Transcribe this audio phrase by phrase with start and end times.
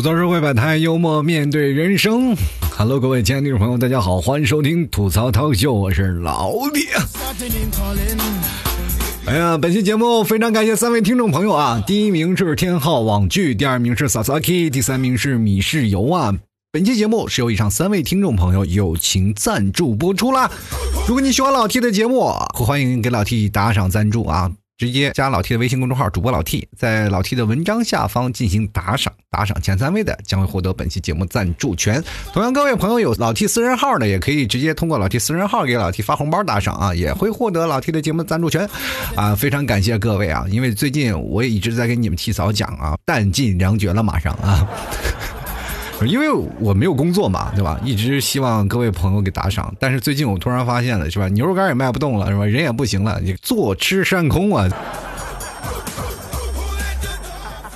[0.00, 2.34] 吐槽社会百态，幽默面对人生。
[2.74, 6.86] Hello，各位亲爱的听众朋友，大家好，欢迎收听吐槽涛秀，我是老弟。
[9.26, 11.84] 哎呀，本期节目非常感谢三位听众朋友啊！
[11.86, 16.34] 第一名是天浩网剧，第二名是 Sasaki，第三名是米氏游啊。
[16.72, 20.50] 本期节目是由以上三位听众朋友友情赞助播出啦。
[21.06, 24.50] 如果你喜欢老 T 的节目，欢迎给老 T 打赏赞助啊！
[24.80, 32.02] 直接加老 T 的微信公众号主播老 T，在老 T 的文章下方进行打赏，打赏前三位的将会获得本期节目赞助权。
[32.32, 38.66] 同样，各位朋友有老 T 私人号的，也可以直接通过老 T 私人号给老 T 发红包打赏啊，也会获得老 T 的节目赞助权
[39.14, 39.34] 啊！
[39.34, 44.66] 非常感谢各位啊，因为最近我也一直在跟你们提早讲啊，弹尽粮绝了，马上啊。
[46.06, 47.78] 因为我没有工作嘛，对吧？
[47.84, 51.28] 一直希望各位朋友给打赏，但是最近我突然发现了，是吧？
[51.28, 52.44] 牛肉干也卖不动了，是吧？
[52.44, 54.68] 人也不行了，你坐吃山空啊！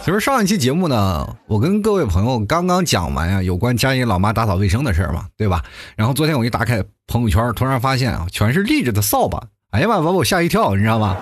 [0.04, 5.62] 其实上一期节目呢，我跟各位朋友刚刚讲完呀，有关家里老妈打扫卫生的事儿嘛，对吧？
[5.96, 11.16] 然后昨天我一打开朋友圈，突然发现啊，全是立着的扫把，哎呀妈，把我吓一跳，你知道吗？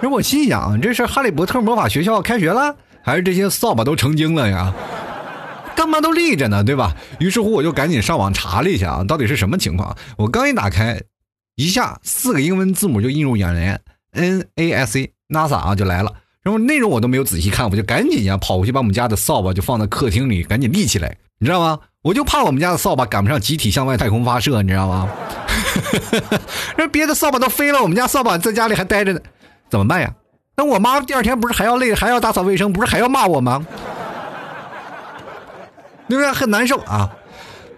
[0.00, 4.72] 那我心想，这是哈利波特魔法学校开学了，还是这些扫把都成精了呀？
[5.80, 6.94] 他妈都立着呢，对吧？
[7.18, 9.96] 于是乎，我就赶紧上网查了一下啊，到底是什么情况？
[10.18, 11.00] 我刚一打开，
[11.56, 13.80] 一下四个英文字母就映入眼帘
[14.12, 16.12] ，N A S A，NASA 啊就来了。
[16.42, 21.78] 然后内容我都没有仔细看，我就赶紧呀跑过去把我们家的扫把就放在客厅里，赶紧立起来，你知道吗？
[22.02, 25.08] 我就怕我们家的扫把赶不上集体向外太空发射，你知道吗？
[26.76, 29.20] 那别的扫把都飞了，我们家扫把在家里还待着呢，
[29.70, 30.14] 怎么办呀？
[30.56, 33.66] 那我妈第二天不是还要累，还要打扫卫生，不是还要骂我吗？
[36.10, 36.30] 对不对？
[36.32, 37.10] 很难受啊！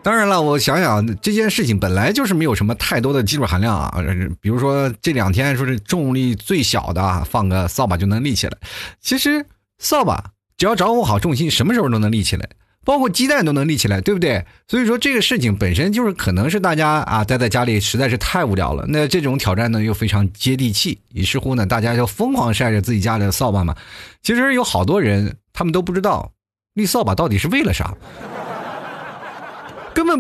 [0.03, 4.03] 当然了，我想想这件事情本来就是没有什么太多的技术含量啊。
[4.41, 8.57] 比如说这两天说是重力最小的，放个扫把就能立起来。
[9.01, 9.47] 其实
[9.79, 12.49] 扫把只要掌握好重心，什么时候都能立起来，
[12.85, 14.45] 包括鸡蛋都能立起来，对不对？
[14.67, 18.85] 所以说这个事情本身就是可能是大家啊待在家里实在是太无聊了。
[18.89, 23.77] 那这种挑战呢又非常接地气，于是乎呢大家就疯狂晒着自己家里的扫把嘛。
[24.21, 26.33] 其实有好多人他们都不知道。
[26.75, 27.95] 立扫把到底是为了啥？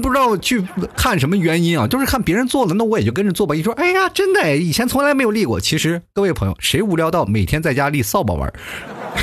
[0.00, 0.64] 不知道去
[0.96, 3.54] 看什么原因啊，就是看别人做了，那我也就跟着做吧。
[3.54, 5.60] 一说，哎呀，真的，以前从来没有立过。
[5.60, 8.52] 其实各位朋友，谁无聊到每天在家立扫把玩？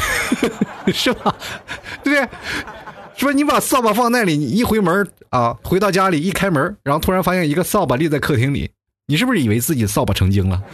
[0.94, 1.35] 是吧？
[2.03, 2.30] 对不对？
[3.16, 8.72] 说你把扫把放那里，你一回门啊，回到家里一开门，然后突然发现一个扫把立在客厅里，
[9.07, 10.62] 你是不是以为自己扫把成精了？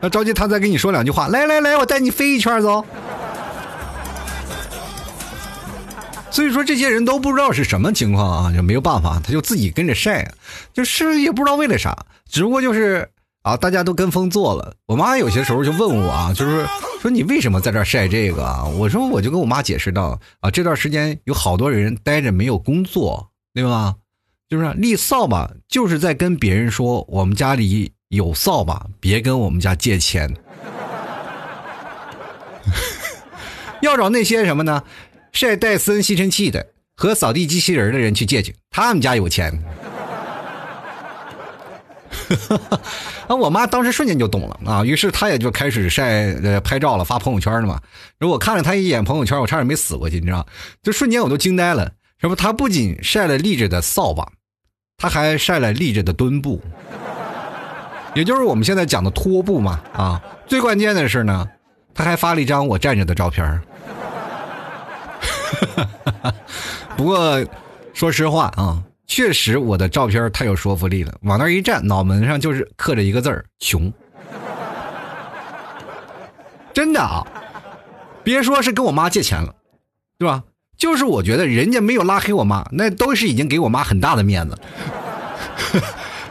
[0.00, 2.84] 那着急他再跟你说两句话，来来来，我带你飞一圈走。
[6.30, 10.30] 所以说这些人都不知道是什么情况啊，就没有办法，他就自己跟着晒，
[10.72, 13.10] 就是也不知道为了啥，只不过就是
[13.42, 14.74] 啊，大家都跟风做了。
[14.86, 16.66] 我妈有些时候就问我啊，就是
[17.00, 18.64] 说你为什么在这晒这个啊？
[18.64, 23.94] 我说我就跟我妈解释道啊，这段时间有好多人待着没有工作，对吧？
[24.48, 30.34] 就是立扫把就是在跟别人说我们家里有扫把，别跟我们家借钱，
[33.82, 34.82] 要找那些什么呢？
[35.32, 36.66] 晒戴森吸尘器的
[36.96, 39.62] 和扫地机器人的人去借去，他们家有钱。
[43.28, 47.80] 啊，我妈当时瞬间就懂了啊，于是她也就开始晒呃拍照了，发朋友圈了嘛。
[48.18, 50.46] 如果看了她一眼朋友圈，我差点没死过去，你知道？
[50.82, 51.92] 就瞬间我都惊呆了。
[52.20, 52.36] 什么？
[52.36, 54.30] 她不仅晒了立着的扫把，
[54.96, 56.60] 她还晒了立着的墩布，
[58.14, 59.80] 也就是我们现在讲的拖布嘛。
[59.92, 61.48] 啊，最关键的是呢，
[61.94, 63.62] 她还发了一张我站着的照片。
[66.96, 67.44] 不过，
[67.94, 71.14] 说实话啊，确实我的照片太有说服力了。
[71.22, 73.92] 往那一站，脑门上就是刻着一个字儿“穷”。
[76.72, 77.26] 真的啊，
[78.22, 79.54] 别说是跟我妈借钱了，
[80.18, 80.42] 对吧？
[80.76, 84.58] 就是我觉得人家没有拉黑我妈，那都是已经给我妈很大的面子。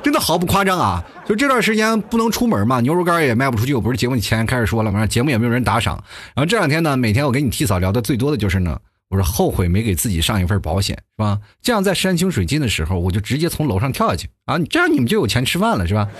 [0.01, 1.03] 真的毫不夸张啊！
[1.25, 3.73] 就这段时间不能出门嘛，牛肉干也卖不出去。
[3.73, 5.05] 我不是节目前开始说了嘛？
[5.05, 6.01] 节目也没有人打赏。
[6.33, 8.79] 然后这两天呢，每天我给你替嫂聊的最多的就是呢。
[9.09, 11.39] 我说后悔没给自己上一份保险，是吧？
[11.61, 14.59] 这样在山穷水尽的时候，我就直接从楼上跳下去啊！
[14.69, 16.07] 这样你们就有钱吃饭了，是吧？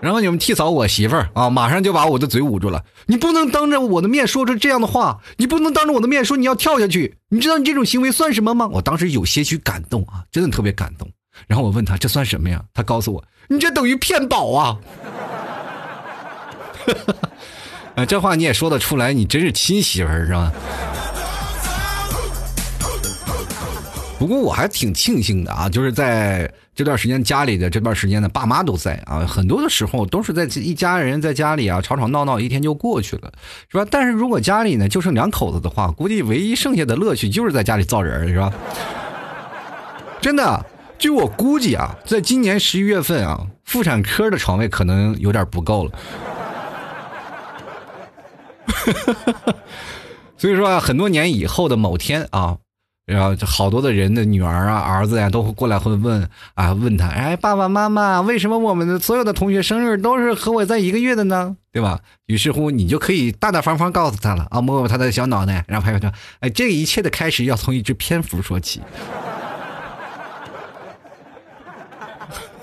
[0.00, 2.84] 然后你们替嫂我媳妇儿啊，马上就把我的嘴捂住了。
[3.06, 7.16] 你不能当着我的面说出这样的话，你不能当着我的面说你要跳下去。
[7.28, 8.66] 你知道你这种行为算什么吗？
[8.72, 11.06] 我当时有些许感动啊，真的特别感动。
[11.46, 12.64] 然后我问他这算什么呀？
[12.74, 14.78] 他告诉我，你这等于骗保啊！
[17.96, 20.52] 啊，这话你也说得出来，你真是亲媳妇儿是吧？
[24.18, 33.32] 不过我还挺庆幸的啊，就是在这段时间家里的这段时间呢，爸妈都在啊，很多的时候都是在一家人在家里啊吵吵闹闹，一天就过去了，
[33.70, 33.86] 是吧？
[33.90, 38.52] 但是如果家里呢就剩两口子的话，估计唯一剩下的乐趣就是在家里造人，是吧？
[40.20, 40.66] 真的，
[40.98, 45.92] 据我估计啊，在今年十一月份啊，妇产科的床位可能有点不够了。
[50.36, 52.56] 所以说啊，很多年以后的某天啊，
[53.06, 61.56] 然后好多的人的女儿啊、儿子呀，都会过来会问啊，问他，哎，爸爸妈妈，为什么我们的所有的同学生日都是和我在一个月的呢？
[61.72, 62.00] 对吧？
[62.26, 68.80] 于是乎，你就可以大大方方告诉他了啊，摸摸他的小脑袋，然后还有他，哎，这一切的开始要从一只蝙蝠说起，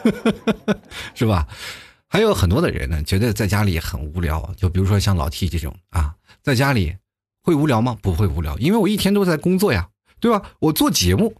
[1.14, 1.46] 是吧？
[2.10, 6.96] 还有很多的人呢，觉得在家里很无聊，就比如说像老 T 这种啊，在家里。
[7.44, 7.96] 会无聊吗？
[8.02, 9.88] 不会无聊，因为我一天都在工作呀，
[10.20, 10.42] 对吧？
[10.60, 11.34] 我做节目，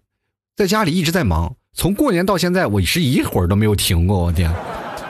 [0.56, 4.50] 在家里一直在忙，从过年到现在，我是一会儿都没有停过，我天，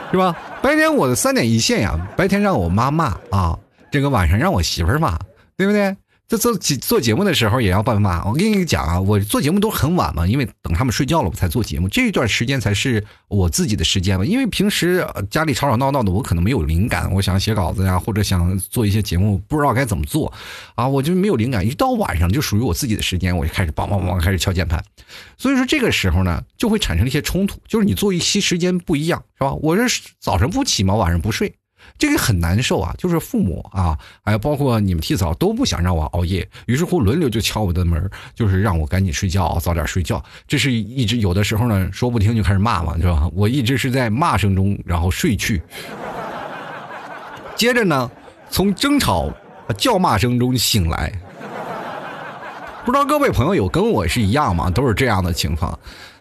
[0.09, 0.36] 是吧？
[0.59, 3.60] 白天我的三点一线呀，白天让我妈骂啊，
[3.92, 5.19] 这个晚上让我媳妇骂，
[5.56, 5.95] 对不对？
[6.27, 8.21] 在做做节目的时候也要爸妈。
[8.25, 11.88] 我跟你讲啊，我做节目都很晚嘛，因为等他们睡觉了我才做节目。
[11.88, 20.33] 这一段时间才是我自己的时间嘛，因为平时家里吵吵闹闹的，我可能没有灵感，我想写稿子呀，或者想做一些节目，不知道该怎么做
[20.75, 21.65] 啊，我就没有灵感。
[21.65, 24.83] 一到晚上就属于我自己的时间，我就开始梆梆梆开始敲键盘。
[25.38, 29.53] 所以说这个时候呢，就会产生一些冲突，就是你作息时间不一样，是吧？
[29.53, 31.53] 我是早晨不起嘛，晚上不睡。
[31.97, 40.23] 这个很难受啊，就是父母啊，还有包括你们替嫂都不想让我熬夜，于是乎轮流就敲我的门，就是让我赶紧睡觉，早点睡觉。
[40.47, 43.27] 这是一直有的时候呢，说不听就开始骂嘛，是吧？
[43.33, 45.61] 我一直是在骂声中然后睡去，
[47.55, 48.11] 接着呢，
[48.50, 49.31] 从争吵、
[49.77, 51.11] 叫骂声中醒来。
[52.85, 54.69] 不知道各位朋友有跟我是一样吗？
[54.69, 55.77] 都是这样的情况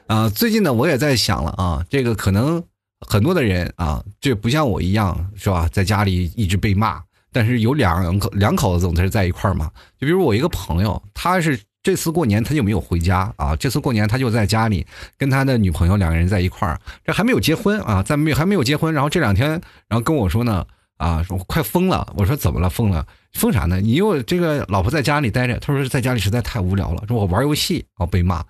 [0.07, 0.29] 啊。
[0.29, 2.65] 最近呢，我也在想了啊，这个可能。
[3.01, 5.69] 很多的人啊，这不像我一样，是吧？
[5.73, 7.03] 在家里一直被骂，
[7.33, 9.71] 但是有两口两口子总是在一块儿嘛。
[9.99, 14.87] 就比如我一个朋友，他是这次过年他就没有回家啊，这次过年他就在家里
[15.19, 18.93] 跟他的女朋友两个人在一块儿，这还没有结婚啊，在没还没有结婚。
[18.93, 19.51] 然后这两天，
[19.89, 20.67] 然后跟我说呢，
[20.97, 22.13] 啊，说快疯了。
[22.17, 22.71] 我说怎么了？
[22.71, 23.07] 疯了？
[23.35, 23.79] 疯啥呢？
[23.81, 28.43] 你又这个老婆在家里待着，他说在家里实在太无聊了，说我玩游戏啊被骂，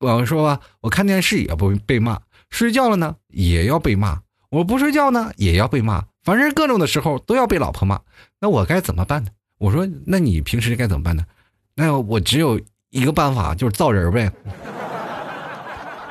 [0.00, 2.18] 我说我看电视也不被骂。
[2.50, 4.20] 睡觉了呢，也要被骂；
[4.50, 6.04] 我不睡觉呢，也要被骂。
[6.22, 8.00] 反正各种的时候都要被老婆骂，
[8.40, 9.30] 那我该怎么办呢？
[9.58, 11.24] 我说，那你平时该怎么办呢？
[11.74, 12.60] 那我只有
[12.90, 14.30] 一个办法，就是造人呗。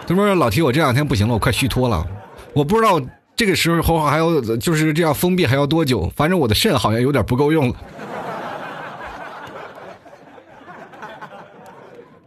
[0.06, 2.06] 他说：“老提，我这两天不行了，我快虚脱了。
[2.53, 3.01] 我不知道
[3.35, 6.12] 这个时候还要就是这样封闭还要多久。
[6.15, 7.75] 反正我的肾好像有点不够用了。”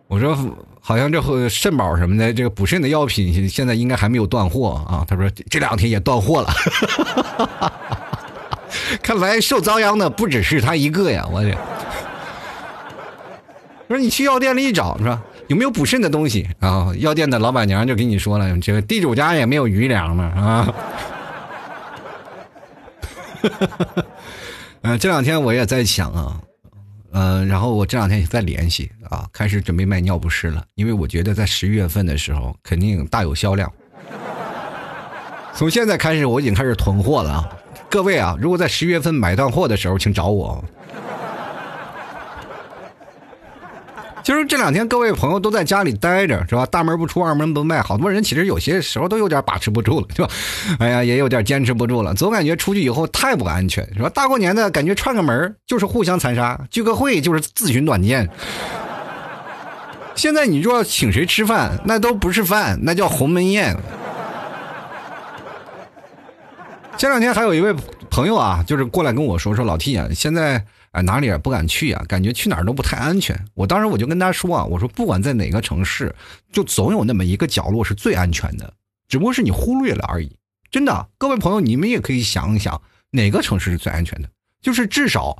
[0.08, 0.36] 我说。
[0.86, 5.04] 好像这肾宝什么的，这个补肾的药品现在应该还没有断货啊。
[5.08, 6.48] 他说这两天也断货了，
[9.02, 11.26] 看来受遭殃的不只是他一个呀！
[11.32, 11.58] 我去，
[13.88, 15.20] 说你去药店里一找是吧？
[15.48, 16.92] 有没有补肾的东西啊？
[16.98, 20.72] 药店的老板娘就跟你说了，这个地主家也没有余粮嘛啊。
[24.82, 26.40] 嗯， 这两天我也在想啊。
[27.18, 33.72] 嗯，然后我这两天也在联系啊，开始准备卖尿不湿了，因为我觉得在十一月份的时候肯定大有销量。
[35.54, 37.48] 从现在开始我已经开始囤货了啊，
[37.88, 40.62] 各位啊，如果在十一月份买断货的时候，请找我。
[44.26, 46.66] 就是这两天，各位朋友都在家里待着，是吧？
[46.66, 50.28] 大门不出，二门不迈，好多人其实有些时候都有点把持不住了，是吧？
[50.80, 54.08] 哎呀，也有点坚持不住了，总感觉出去以后太不安全，是吧？
[54.08, 58.28] 大过年的感觉串个门就是互相残杀，聚个会就是自寻短见。
[60.16, 63.76] 现在你说请谁吃饭，那都不是饭，那叫鸿门宴。
[66.96, 67.72] 前两天还有一位
[68.10, 70.64] 朋友啊，就是过来跟我说说老 T 啊，现在。
[70.96, 73.38] 啊，哪里也不敢去啊，感觉去哪儿都不太安全。
[73.52, 76.14] 我当时我就跟他说啊，我说不管在哪个城市，
[76.50, 78.72] 就总有那么一个角落是最安全的，
[79.06, 80.34] 只不过是你忽略了而已。
[80.70, 84.30] 真的，各位朋友，你们也可以想一想，哪个城市是最安全的？
[84.62, 85.36] 就是至少，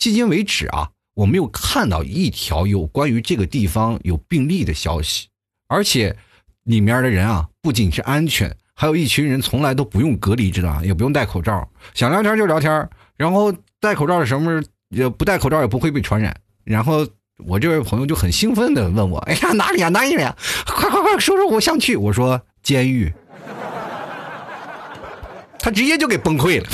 [0.00, 5.28] 迄今为止啊，我没有看到一条有关于这个地方有病例的消息，
[5.68, 6.16] 而且
[6.64, 10.84] 里面的人啊，不仅是安全，还有一群人从来都不用隔离，知道吧？
[10.84, 13.54] 也不用戴口罩，想聊天就聊天，然后。
[13.84, 14.40] 戴口罩的时候，
[14.88, 16.34] 也不戴口罩也不会被传染。
[16.64, 17.06] 然后
[17.46, 20.34] 我这位朋友就很兴奋的问我：“哎呀，哪里啊，哪里呀？
[20.66, 23.12] 快快快，说说，我想去。”我说：“监狱。”
[25.60, 26.68] 他直接就给崩溃了。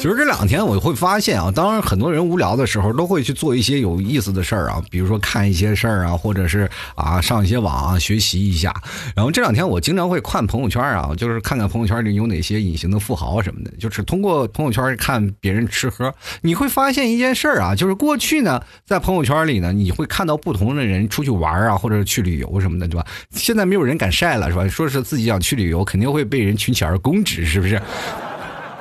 [0.00, 8.72] 其实这两天我会发现啊，当然很多人无聊的时候都会去做一些有意思的事儿啊，比如说看一些事儿啊，或者是啊上一些网啊学习一下。
[9.14, 23.06] 然后这两天我经常会看朋友圈啊，就是看看朋友圈里有哪些隐形的富豪什么的，就是通过朋友圈看别人吃喝，你会发现一件事儿啊，就是过去呢在朋友圈里呢，你会看到不同的人出去玩啊，或者去旅游什么的，对吧？
[23.32, 24.66] 现在没有人敢晒了，是吧？
[24.66, 27.78] 说是自己想去旅游，肯定会被人群起而攻之，是不是？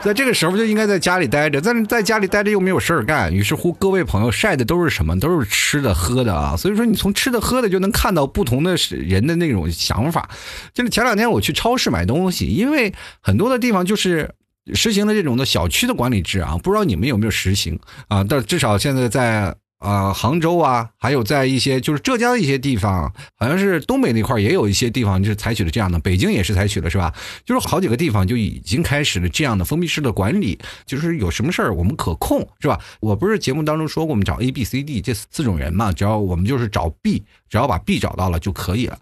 [0.01, 5.19] 在这个时候就应该在家里待着，但是在家里待着又没有事儿干，于是乎各位朋友晒的都是什么？
[5.19, 6.55] 都是吃的喝的啊！
[6.55, 10.29] 所以说你从吃的喝的就能看到不同的人的那种想法。
[10.73, 14.33] 就是前两天我去超市买东西，因为很多的地方就是
[14.73, 18.23] 实行了这种的小区的管理制啊，不知道你们有没有实行啊？
[18.23, 19.55] 但至少现在在。
[19.79, 27.13] 啊，杭州啊，还有在一些就是浙江一些地方，好像是东北那块也有一些地方就是采取了这样的，北京也是采取了，是吧？
[27.45, 32.79] 就是好几个地方就已经开始了这样的封闭式的管理，就是有什么事儿我们可控，是吧？
[32.99, 38.99] 我不是节目当中说过，我们找 A、B、C、D 这四种人嘛，只要我们就是找 B，只要把 B 找到了就可以了。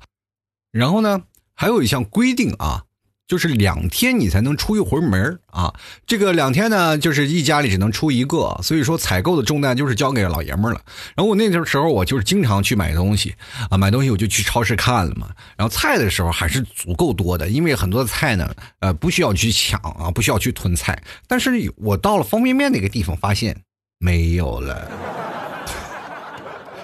[0.72, 1.24] 然后呢，
[1.56, 2.84] 还有一项规定啊。
[3.28, 5.74] 就是两天你才能出一回门啊！
[6.06, 10.82] 这个两天呢，就是一家里只能出一个，所以说采购的重担就是交给老爷们了。
[11.14, 13.36] 然后我那时候我就是经常去买东西
[13.70, 15.30] 啊，买东西我就去超市看了嘛。
[15.58, 20.98] 然后菜的时候还是足够多的，因为很多菜呢，呃，不需要去抢啊，不需要去囤菜。
[21.28, 23.58] 但是我到了方便面那个地方，发现
[24.00, 24.90] 没有了。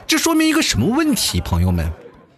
[0.06, 1.90] 这说明一个什么问题，朋友们？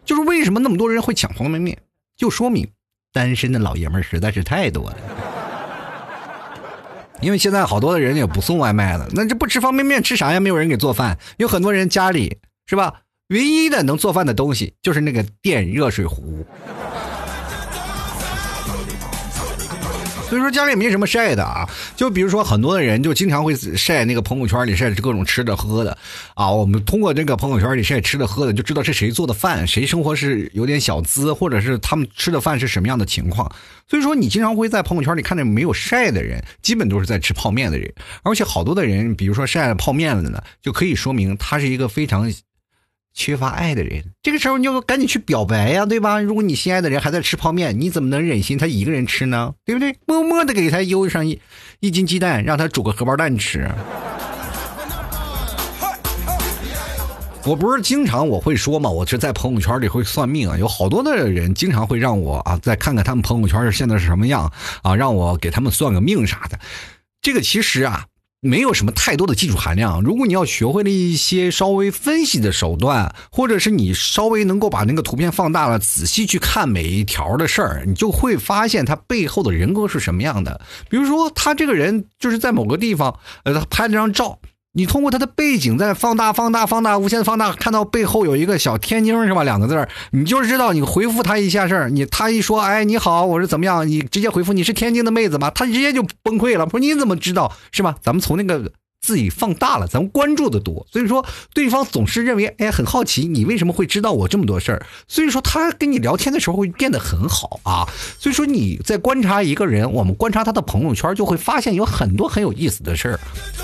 [0.06, 1.76] 就是为什么那么多人会抢方便面？
[2.16, 2.70] 就说明。
[3.16, 4.98] 单身的老爷们儿实在是太多了，
[7.22, 10.40] 因为现在好多的人也不送外卖了，那这不吃方便面吃啥呀？
[10.42, 13.04] 没有人给做饭，有很多人家里是吧？
[13.30, 16.46] 唯一的能做饭的东西就是那个电热水壶。
[20.36, 21.66] 所以说家里也没什么晒的啊，
[21.96, 25.98] 就比如说很多的人就经常会晒那个朋友圈里晒各种吃的喝的
[26.34, 26.52] 啊。
[26.52, 33.50] 我们通过这个朋友圈里晒吃的喝的，就知道是谁做的饭，谁生活是有点小资，或者是他们吃的饭是什么样的情况。
[33.88, 42.30] 所以说你经常会在朋友圈里看见没有晒的人，基本都是在吃泡面的人，而且好多的人，比如说晒了泡面了呢，就可以说明他是一个非常。
[43.16, 46.20] 缺乏爱的人，这个时候你就赶紧去表白呀，对吧？
[46.20, 49.54] 如果你心爱的人还在吃泡面，你怎么能忍心他一个人吃呢？
[49.64, 49.96] 对不对？
[50.06, 51.40] 默默的给他邮上一
[51.80, 53.72] 一斤鸡蛋，让他煮个荷包蛋吃。
[57.46, 64.52] 我不是经常我会说嘛，我是在朋友圈里会算命啊，有好多的人经常会让我啊再看看他们朋友圈现在是什么样
[64.84, 66.60] 啊，让我给他们算个命啥的。
[67.22, 68.06] 这个其实啊。
[68.46, 70.02] 没有什么太多的技术含量。
[70.02, 80.62] 如果你要学会了一些稍微分析的手段，或者是你稍微能够把那个图片放大了，仔细去看每一条的事儿，你就会发现他背后的人格是什么样的。
[80.90, 84.40] 比如说，他这个人就是在某个地方，呃，他拍了张照。
[84.76, 89.44] 你通过他的背景再放大、放大、放大、无限放大，看到背后有一个小天津是吧？
[89.44, 93.88] 两个字儿，你就知道你回复他一下事儿，你他一说，哎，你好，我是怎么样？
[93.88, 95.50] 你直接回复你是天津的妹子吗？
[95.50, 97.96] 他直接就崩溃了，说你怎么知道是吧？
[98.02, 98.72] 咱们从那个。
[99.02, 101.24] 自己放大了，咱们关注的多，所以说
[101.54, 107.88] 对方总是认为，哎，很好奇你为什么会知道我这么多事儿，所以说他跟你聊天的时候会变得很好啊。
[108.18, 113.20] 所以说你在观察一个人，我们观察他的朋友圈，就会发现有很多很有意思的事儿。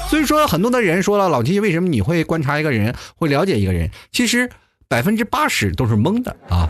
[0.09, 3.89] 所以说很多的人说了，老七为什么你会观察一个人，会了解一个人？
[4.11, 4.49] 其实
[4.87, 6.69] 百分之八十都是蒙的啊。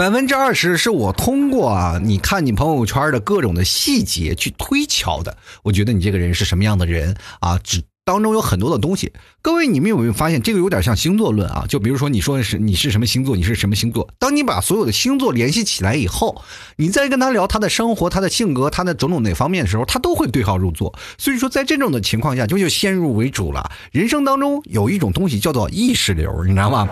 [0.00, 5.36] 百分之二十是我通过啊，你看你朋友圈的各种的细节去推敲的。
[5.62, 7.60] 我觉得你这个人是什么样的人啊？
[7.62, 9.12] 只当中有很多的东西。
[9.40, 11.64] 各位，你们有没有发现这个有点像星座论啊？
[11.68, 14.08] 就比如说你说是你是什么星座，你是什么星座？
[14.18, 16.42] 当你把所有的星座联系起来以后，
[16.76, 20.92] 你再跟他聊他的生活、他的性格、他的种种哪方面的时候，他都会对号入座。
[21.16, 23.70] 所以说，在这种的情况下，就就先入为主了。
[23.92, 26.88] 人生当中有一种东西叫做意识流，你知道吗？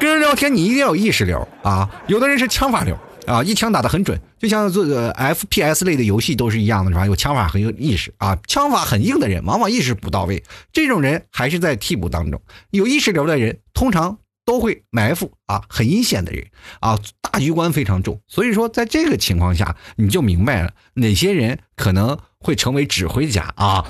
[0.00, 1.88] 跟人聊天，你一定要有意识流啊！
[2.08, 7.06] 有的人是枪法流啊，一枪打得很准，就像这个 FPS 类的游戏都是一样的，是吧？
[7.06, 12.40] 有枪法很有意识啊，枪法很硬的人，往往意识不到位，这种人还是在替补当中。
[12.70, 16.46] 有意识流的人，通常都会埋伏啊，很阴险的人
[16.80, 18.20] 啊，大局观非常重。
[18.28, 23.84] 所以说，在这个情况下，你就明白了哪些人可能会成为指挥家啊，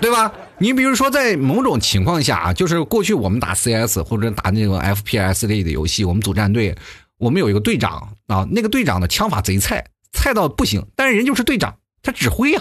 [0.00, 0.32] 对吧？
[0.58, 6.72] 你比如说，在某种情况下啊，就是过去我们打 CS 或者打那种 FPS 类的游戏，我们组战队，
[7.22, 12.60] 我们有一个队长啊，那个队长的枪法贼菜，菜到不行，但是人就是队长，他指挥呀，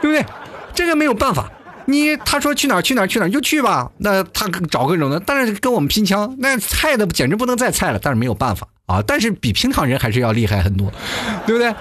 [0.00, 0.24] 对不对？
[0.72, 1.52] 这个没有办法，
[1.84, 10.90] 你他说去哪儿去哪儿去哪儿就去吧，那他找各种的，但是跟我们拼枪，那菜的简直不能再菜了，但是没有办法啊，但是比平常人还是要厉害很多，
[11.46, 11.74] 对不对？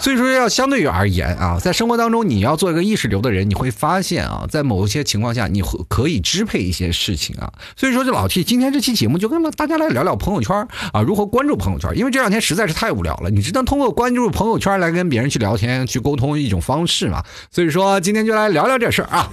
[0.00, 7.52] 所以说，要相对于而言啊，在生活当中，你要做一个意识流的人，你会发现啊，在某些情况下，你会可以支配一些事情啊。
[7.76, 17.22] 所以说，这老 T 今天这期节目就跟大家来聊聊朋友圈啊，如何关注朋友圈，因为这两天实在是太无聊了，你只能通过关注朋友圈来跟别人去聊天、去沟通一种方式嘛。
[17.50, 19.30] 所以说，今天就来聊聊这事儿啊。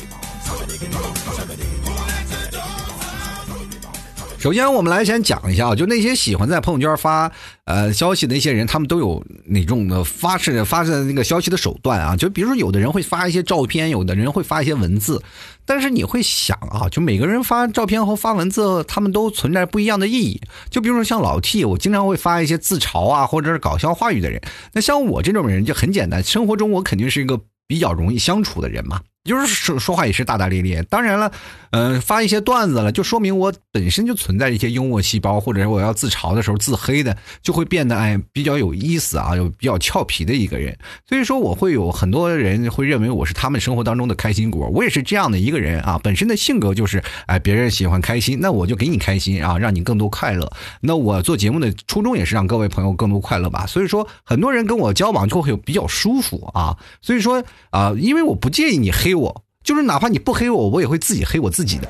[4.39, 7.29] 首先，我们来先讲一下啊，就那些喜欢在朋友圈发
[7.65, 12.15] 呃消息的那些人，他们都有哪种的发射发射那个消息的手段啊？
[12.15, 15.23] 就比如说，有的人会发一些照片，有的人会发一些文字，
[15.65, 20.39] 但是你会想啊，就每个人发照片和发文字，他们都存在不一样的意义。
[20.69, 24.39] 就比如说像老 T，我经常会发一些自嘲啊，或者是搞笑话语的人。
[24.71, 29.01] 那像我这种人就很简单，生活中我肯定是一个比较容易相处的人嘛。
[29.27, 31.29] 就是说说话也是大大咧咧，当然了，
[31.71, 40.77] 嗯，发一些段子了，就说明我本身就存在一些幽默细胞，或者是我要自嘲的时候自黑的，就会变得哎比较有意思啊，有比较俏皮的一个人。
[41.05, 45.99] 所以说我会有很多人会认为我是他们生活当中的开心果，我也是这样的一个人啊。
[46.01, 50.49] 本身的性格就是哎，别人喜欢开心，那我就给你开心啊，让你更多快乐。
[50.79, 53.65] 那我做节目的初衷也是让各位朋友更多快乐吧。
[53.67, 56.77] 所以说很多人跟我交往就会比较舒服啊。
[57.01, 59.16] 所以说啊，因为我不介意你黑。
[59.17, 61.89] 我就是哪怕你不黑我，我也会自己黑我自己的。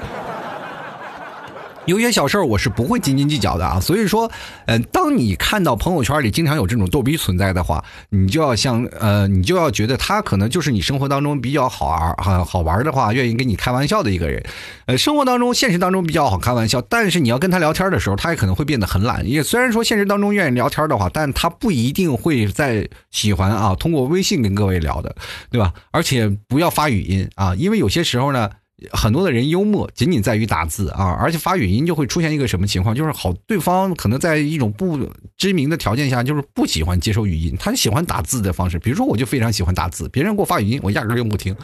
[1.87, 4.29] 有些小事儿我是不会斤斤计较的啊，所以说，
[4.65, 14.43] 嗯，当你看到朋友圈里经常有这种逗逼存在的话，你就要像呃，你就要觉得他可能就是你生活当中比较好玩哈好玩的话，愿意跟你开玩笑的一个人。
[14.85, 19.25] 呃，生活当中、现实当中比较好开玩笑，但是你要跟他聊天的时候，他也可能会变得很懒。
[19.25, 25.15] 也虽然说现实当中愿意聊天的话，但他不一定会在喜欢啊通过微信跟各位聊的，
[25.49, 25.73] 对吧？
[25.91, 28.49] 而且不要发语音啊，因为有些时候呢。
[28.91, 32.93] 很多的人幽默仅仅在于打字啊，而且发语音就会出现一个什么情况？
[32.93, 34.99] 就是好，对方可能在一种不
[35.35, 38.77] 知名的条件下，就是不喜欢接收语音，他喜欢打字的方式。
[38.77, 41.55] 比如说，我就非常喜欢打字，别人给我发语音，我压根儿就不听，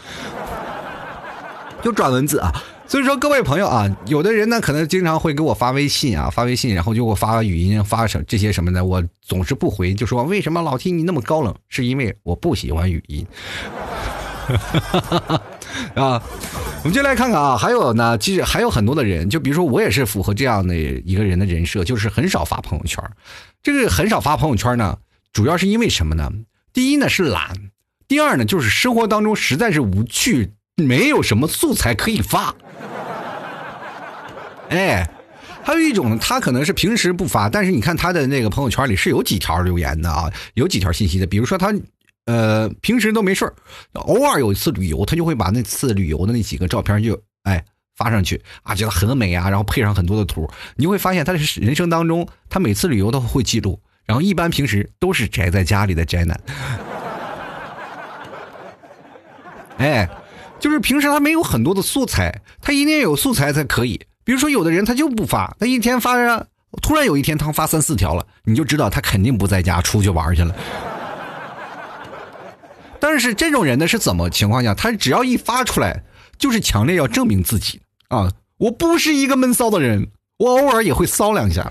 [1.83, 2.51] 就转文字啊。
[2.85, 11.55] 所以说，各位朋友啊，有的人呢可能经常会给我发微信啊，发微信，然后就给我发语音，发什这些什么的，我总是不回，就说为什么老听你那么高冷？
[11.69, 13.25] 是因为我不喜欢语音。
[15.95, 16.21] 啊，
[16.83, 23.03] 我们就来看看啊，还有呢，其实还有很多的人，就比如说我也是符合这样的一个人的人设，就是很少发朋友圈。
[23.61, 24.97] 这个很少发朋友圈呢，
[25.31, 26.29] 主要是因为什么呢？
[26.73, 27.53] 第一呢是懒，
[28.07, 32.53] 第二呢就是生活当中实在是无趣，没有什么素材可以发。
[34.69, 35.09] 哎，
[35.63, 41.73] 还有一种，他可能是平时不发，但是你看他的那个朋友圈里是有几条留言的啊，有几条信息的，比如说他。
[42.25, 43.51] 呃，平时都没事
[43.93, 47.63] 偶尔有一次旅游，他就会把那次旅游的那几个照片就哎
[47.97, 56.39] 发上去啊，觉得很美啊，然后配上很多的图，你会发现他的人生当中，他每次旅游都会记录，然后一般平时都是宅在家里的宅男，
[59.77, 60.09] 哎，
[60.59, 63.99] 就是平时他没有很多的素材，他一定要有素材才可以。
[64.23, 66.47] 比如说有的人他就不发，他一天发着，
[66.81, 70.55] 突然有一天他发三四条了，你就知道他肯定不在家，出去玩去了。
[73.03, 74.73] 但是这种人呢是怎么情况下？
[74.73, 76.05] 他只要一发出来，
[76.37, 78.31] 就是强烈要证明自己啊！
[78.57, 81.69] 我不是一个闷骚的人，我偶尔也会骚两下，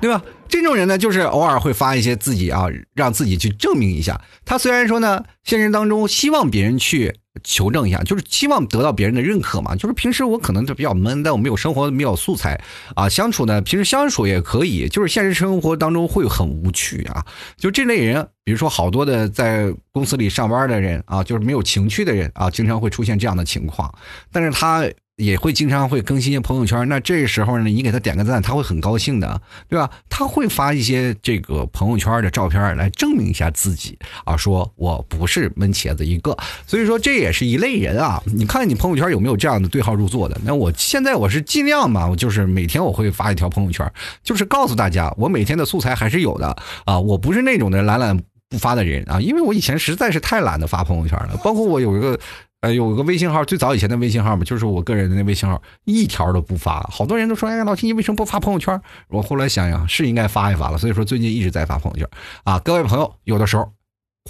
[0.00, 0.22] 对吧？
[0.48, 4.18] 这种人呢，就是偶尔会发一些自己啊，让自己去证明一下。
[4.46, 7.14] 他虽然说呢，现实当中希望别人去。
[7.42, 9.74] 求证一下，就是期望得到别人的认可嘛。
[9.74, 12.60] 就是平时我可能就比较闷，但我没有生活没有素材
[12.94, 13.08] 啊。
[13.08, 17.24] 相处呢，平时相处也可以，就是现实生活当中会很无趣啊。
[17.56, 23.92] 就这类人，比如说好多的在公司里上班的人啊，就是没有情趣的人啊，经常会出现这样的情况。
[24.30, 24.84] 但是他。
[25.22, 29.88] 也会经常会更新一些朋友圈，那这时候呢，你给他点个赞，他会很高兴的，对吧？
[30.08, 33.96] 他会发一些这个朋友圈的照片来证明一下自己。
[34.24, 36.36] 啊，说我不是闷茄子一个。
[36.66, 38.20] 所以说这也是一类人啊。
[38.26, 40.40] 你看你朋友圈有没有这样的对号入座的？
[40.44, 43.88] 那我现在我是尽量嘛，我就是每天我会发一条朋友圈，
[44.24, 52.18] 就是告诉大家我每天的素材还是有的啊，我不是那种的懒懒不发的人啊，因为我以前实在是太懒得发朋友圈了，包括我有一个。
[52.62, 56.80] 呃，有个微信号，最早以前的微信号嘛，就是我个人的那微信号，一条都不发。
[56.90, 60.78] 好多人都说：“哎，老秦，你为什么不发朋友圈？”我后来想想，是应该发一发了。
[60.78, 62.08] 所以说，最近一直在发朋友圈。
[62.44, 63.68] 啊，各位朋友，有的时候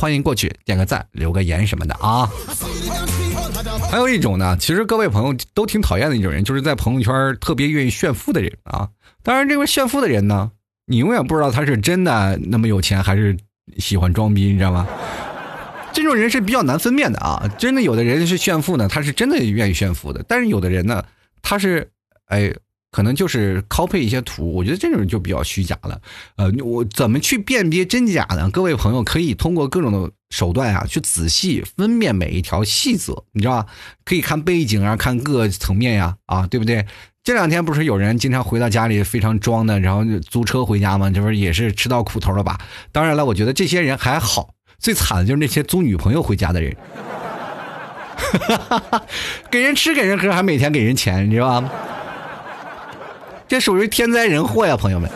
[0.01, 2.27] 欢迎过去点个赞、留个言什么的啊。
[3.91, 8.89] 还有一种呢，其实各位朋友都挺讨厌的一种人，就是在朋友圈特别愿意炫富的人啊。
[9.23, 10.51] 当然，这位炫富的人呢，
[10.87, 13.37] 你永远不知道他是真的那么有钱，还是
[13.77, 14.89] 喜欢装逼，你知道吗？
[15.93, 17.49] 这种人是比较难分辨的啊！
[17.59, 21.05] 真的，有的人是炫富呢，他是真的愿意炫富的；但是有的人呢，
[21.43, 21.89] 他是，
[22.27, 22.53] 哎，
[22.91, 26.01] 可能就是 copy 一些图，我觉得这种人就比较虚假了。
[26.37, 28.51] 呃，我怎么去辨别真假呢？
[28.51, 33.67] 各位朋友可以通过各种的手段啊，去仔细分辨每一条细则，你知道吧？
[34.05, 36.87] 可以看背景啊，看各个层面呀，啊，对不对？
[37.25, 41.09] 这两天不是有人经常回到家里非常装的，然后租车回家吗？
[41.09, 42.59] 这不是也是吃到苦头了吧？
[42.91, 46.77] 当然了，我觉得这些人还好，最惨的就是那些租女朋友回家的人，
[49.49, 51.71] 给人吃给人喝，还每天给人钱，你知道吗？
[53.47, 55.09] 这属于天灾人祸呀，朋友们。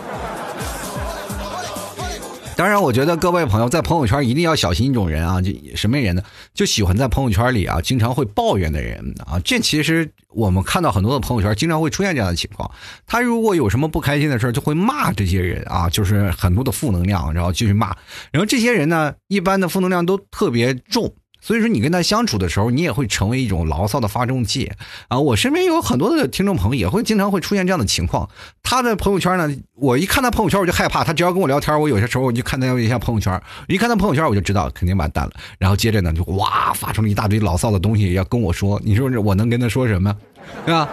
[2.57, 6.23] 当然，我觉得各位朋友在朋友圈一定要小心一种人啊，就什么人呢？
[6.55, 9.39] 就喜欢在朋友圈里啊，经常会抱怨的人啊。
[9.41, 12.71] 这其实我们看到很多的朋友圈，经常会出现这样的情况。
[13.07, 17.95] 他如果有什么不开心的事就会骂这些人啊，就是很多的负能量，然后继续骂。
[18.33, 21.13] 然后这些人呢，一般的负能量都特别重。
[21.47, 24.75] 所以说，你跟他相处的时候，你也会成为一种牢骚的发中介
[25.07, 25.21] 啊！
[25.21, 28.29] 我身边有很多的听众朋友，也会经常会出现这样的情况。
[28.65, 31.05] 他的朋友圈呢，我一看他朋友圈，我就害怕。
[31.05, 35.31] 他只要跟我聊天，我有些时候我就看他一下朋友圈，一看他朋友圈，我就知道肯定完蛋了。
[35.57, 38.83] 然后接着呢，就哇，发出了一大堆牢骚的东西要跟我说。
[38.85, 40.13] 你说我能跟他说什么？
[40.67, 40.89] 对吧？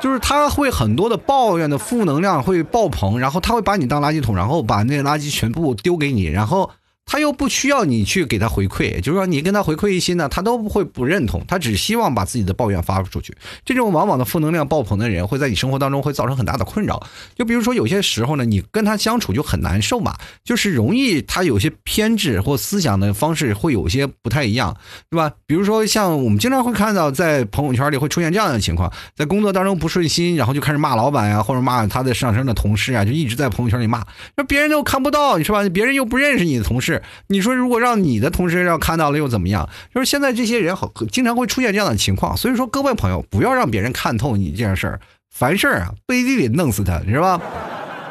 [0.00, 6.70] 就是他会很多的抱怨的负能量会爆棚，然后他会把你当垃圾桶，然后把那些垃圾全部丢给你，然后。
[7.10, 13.34] 他又不需要你去给他回馈，就是说你跟他回馈一些呢，他都不会不认同，他只希望把自己的抱怨发出去。
[13.64, 17.02] 这种往往的负能量爆棚的人，会在你生活当中会造成很大的困扰。
[17.34, 24.76] 就比如说有些时候呢，你跟他相处就很难受嘛，就是容易他有些偏执或思想的方式会有些不太一样，
[25.08, 25.32] 对吧？
[25.46, 34.04] 比如说像我们经常会看到在朋友圈里会出现这样的情况，在工作当中不顺心，然后就开始骂老板呀，或者骂他的上升的同事啊，就一直在朋友圈里骂，
[34.36, 35.66] 那别人都看不到，是吧？
[35.70, 36.97] 别人又不认识你的同事。
[37.28, 39.68] 你说，如果让你的同事要看到了又怎么样？
[39.94, 47.40] 就是现在这些人好经常会出现这样的情况，所以说各位朋友不要让别人看透你这件事儿，凡事儿啊背地里弄死他，是吧？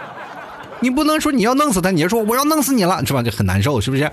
[0.80, 3.24] 你不能说你要弄死他，你就说我要弄死你了，是吧？
[3.24, 4.10] 就很难受，是不是？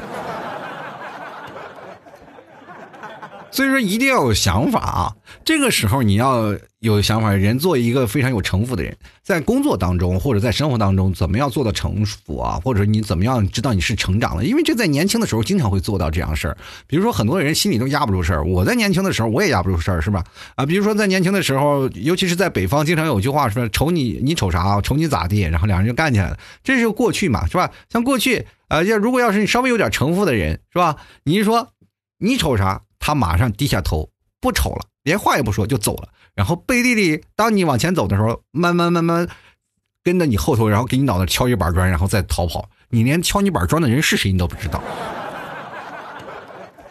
[3.55, 5.15] 所以说一定要有想法啊！
[5.45, 12.61] 这个时候你要有想法，人做一个非常有城府的人，在工作当中或者在生活当中，怎么样做到城府啊？
[12.65, 14.45] 或者你怎么样知道你是成长了？
[14.45, 16.57] 因为这在年轻的时候经常会做到这样事儿。
[16.89, 20.25] 比如说很多人心里都压不住事儿，我在年轻的时候我也压不住事儿，是吧？
[20.57, 24.81] 啊，比如说在年轻的时候，尤其是在北方，经常有句话说：“瞅你，你瞅啥？
[24.81, 26.37] 瞅你咋地？”然后两人就干起来了。
[26.65, 27.71] 这是过去嘛，是吧？
[27.89, 30.97] 像过去啊，要如果要是你稍微有点城府的人，是吧？
[31.23, 31.69] 你一说
[32.19, 32.83] 你瞅啥？
[33.07, 34.09] 他马上低下头，
[34.41, 36.09] 不瞅了，连话也不说就走了。
[36.35, 39.29] 然后背地里，当你往前走的时候，慢慢慢慢
[40.03, 42.67] 跟着你后头，然后给你脑袋敲一板砖，然后再逃跑。
[42.89, 44.83] 你连敲你板砖的人是谁，你都不知道。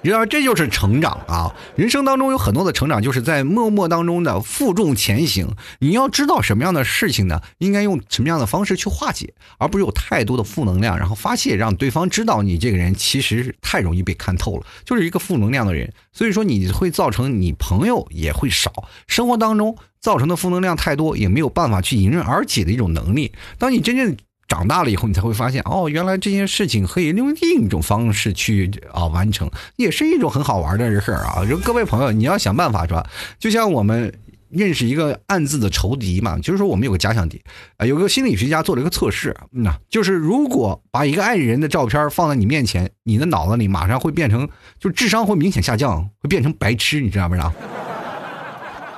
[0.04, 1.56] 然而这就是成长啊！
[1.76, 5.48] 人生当中有很多的成长，就是在默默当中的负重前行。
[5.80, 7.42] 你要知道什么样的事情呢？
[7.60, 15.92] 应该用什么样的方式去化解，而不是有太多的负能量，然后发泄，让对方知道你这个人其实太容易被看透了，就是一个负能量的人。
[16.12, 18.72] 所以说，你会造成你朋友也会少，
[19.08, 23.32] 生活当中造成的负能量太多，也没有办法去迎刃而解的一种能力。
[23.58, 24.16] 当你真正
[24.48, 31.46] 长大了以后，你才会发现，哦，原来这件事情可以用另一种方式去啊完成，也是一种很好玩的事儿啊！
[31.46, 33.08] 就各位朋友，你要想办法是吧？
[33.40, 34.14] 就像我们
[34.50, 37.42] 认识一个暗自的仇敌嘛，就是说我们有个假想敌
[37.78, 44.48] 啊，有个心理学家做了一个测试，那就是如果把一个爱人的照片放在你面前，你的脑子里马上会变成，
[44.80, 47.52] 就智商会明显下降，会变成白痴，你知道不知道？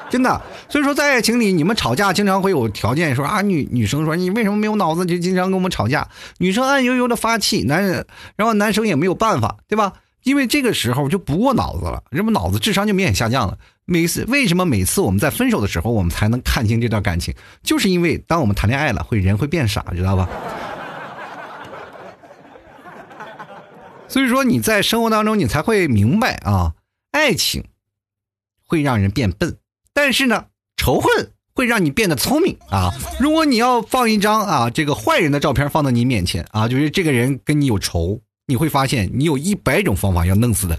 [0.09, 6.07] 真的，所以说在爱情里，你们吵架经常会有条件，说啊女女生说你为什么没有脑子，就经常跟我们吵架。
[6.37, 9.93] 女生暗悠悠的发气，男人，然后男生也没有办法，对吧？
[10.23, 13.57] 因为这个时候就不过脑子了，人们脑子智商就明显下降了。
[13.85, 20.29] 每次为什么每次我们在分手的时候，我们才能看清这段感情，就是因为当我们谈恋爱了，会人会变傻，知道吧？
[24.07, 26.73] 所以说你在生活当中，你才会明白啊，
[27.11, 27.65] 爱情
[28.65, 29.57] 会让人变笨。
[29.95, 32.91] 但是呢，仇恨会让你变得聪明啊！
[33.17, 40.77] 如果你要放一张啊这个坏人的照片放到你面前啊，就是这个人跟你有仇，你会发现你有一百种方法要弄死他。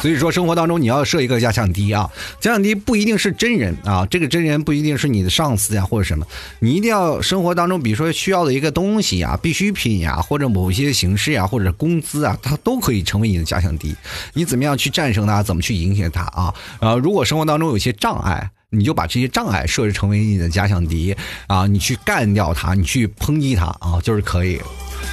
[0.00, 6.26] 所以说，生活当中你要设一个假想敌啊，假想敌不一定是真人啊，这个真人不一定是你的上司呀或者什么，
[6.60, 13.94] 你一定要生活当中，比如说需要的一个东西呀、必需品呀，或者某些形式呀，或者工资啊，它都可以成为你的假想敌。
[14.34, 15.42] 你怎么样去战胜它？
[15.42, 16.54] 怎么去影响它啊？
[16.80, 24.60] 呃，如果生活当中有些障碍，你就把这些障碍设置成为你的假想敌啊，你去干掉他，你去抨击他啊，就是可以。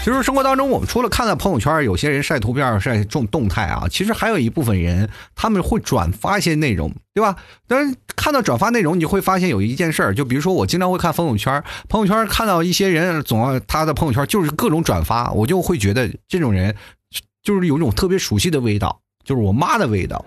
[0.04, 7.36] 其实生活当中，我们除了看到朋友圈有些人晒图片、晒这种动态啊，其实还有一部分人他们会转发一些内容，对吧？
[7.68, 16.76] 但是看到转发内容，你会发现有一件事儿，就比如说我经常会看朋友圈，朋友圈看到一些人总要他的朋友圈就是各种转发，我就会觉得这种人
[17.44, 20.26] 就是有一种特别熟悉的味道，就是我妈的味道。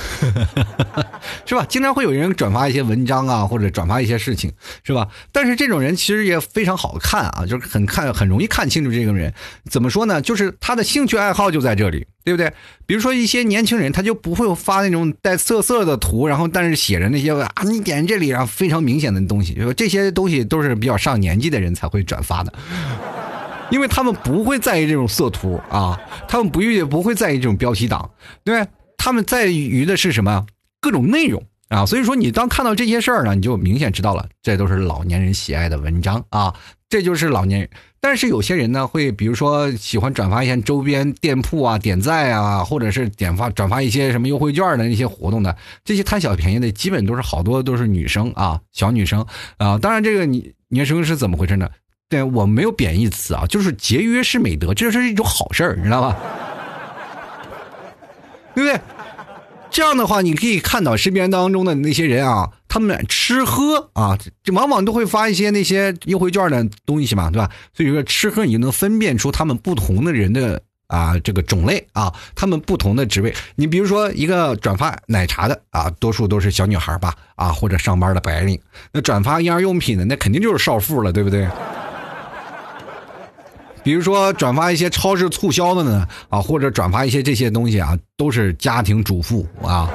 [1.44, 1.64] 是吧？
[1.68, 5.08] 经常会有人转发一些文章啊，或者转发一些事情，是吧？
[5.32, 9.32] 但是这种人其实也非常好看啊，就是很看很容易看清楚这个人。
[9.70, 10.20] 怎么说呢？
[10.20, 12.52] 就是他的兴趣爱好就在这里，对不对？
[12.86, 22.52] 比如说一些年轻人，他就不会发那种带色色的图，然后但是写着那些啊，你点这里然后非常明显的东西，这些东西都是比较上年纪的人才会转发的，
[23.70, 28.10] 因为他们不会在意这种色图啊，他们不也不会在意这种标题党，
[28.44, 28.66] 对。
[29.02, 30.44] 他们在于的是什么？
[30.78, 36.54] 各种内容啊，所以说你当看到这些事儿呢，你就明显知道了，这都是老年人喜爱的文章啊，
[36.86, 37.70] 这就是老年人。
[37.98, 49.24] 但是有些人呢，会比如说喜欢转发一些周边店铺啊、点赞啊，或者是点发转发一些什么优惠券的那些活动的，这些贪小便宜的，基本都是好多都是女生啊，小女生
[49.56, 49.78] 啊。
[49.78, 51.66] 当然，这个你女生是怎么回事呢？
[52.10, 56.16] 对我没有贬义词啊，就是节约是美德，这是一种好事儿，你知道吧？
[58.54, 58.80] 对不对？
[59.70, 67.48] 这样的话，你可以看到身边当中的那些人啊，他们吃喝啊，这往往都会发一些那些优惠券的东西嘛，对吧？
[67.72, 73.32] 所以说吃喝，你就能分辨出他们不同的人的啊这个种类啊，他们不同的职位。
[73.54, 78.60] 你比如说一个转发奶茶的啊，多数都是小女孩吧，啊或者上班的白领。
[78.92, 81.46] 那转发婴儿用品的，那肯定就是少妇了，对不对？
[83.82, 89.88] 比如说转发一些超市促销的呢，啊，或者转发一些这些东西啊，都是家庭主妇啊。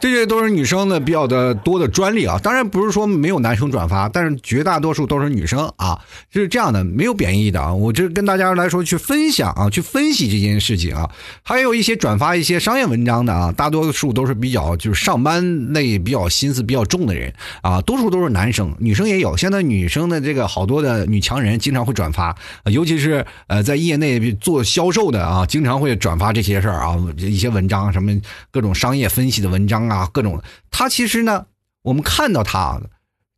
[0.00, 5.98] 这些都是女生的比较的多的专利啊，当然不是说没有男生转发，但是绝大多数都是女生啊，
[6.30, 11.08] 是这样的，没有贬义的啊，我这跟大家来说去分享啊，去分析这件事情啊，
[11.42, 28.12] 还有一些转发一些商业文章的啊，大多数都是比较就是上班类比较心思比较重的人啊，多数都是男生，女生也有，现在女生的这个好多的女强人经常会转发，尤其是呃在业内做销售的啊，经常会转发这些事儿啊，一些文章什么
[28.50, 30.08] 各种商业分析的文章啊。
[30.12, 31.46] 各种他其实呢，
[31.82, 32.80] 我们看到他，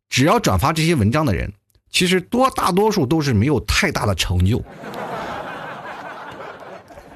[0.09, 1.53] 只要转发这些文章的人，
[1.89, 4.63] 其实多大多数都是没有太大的成就，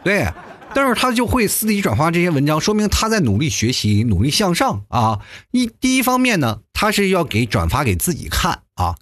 [0.04, 0.28] 对，
[0.74, 5.20] 但是他就会私底转发这些文章，说明他在努力学习，努力向上啊。
[5.52, 8.96] 一第一方面呢，他是要给转发给自己看啊，